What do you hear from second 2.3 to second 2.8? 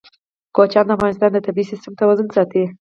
ساتي.